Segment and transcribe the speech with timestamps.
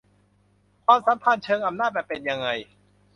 [0.85, 2.47] ความสัมพันธ์เชิงอำนาจมันเป็นยังไง